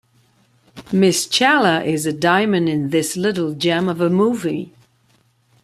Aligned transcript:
Ms 0.91 1.27
Chawla 1.29 1.83
is 1.85 2.07
a 2.07 2.11
diamond 2.11 2.67
in 2.67 2.89
this 2.89 3.15
little 3.15 3.53
gem 3.53 3.87
of 3.87 4.01
a 4.01 4.09
movie. 4.09 4.73